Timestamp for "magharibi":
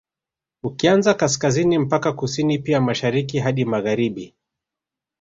3.65-4.35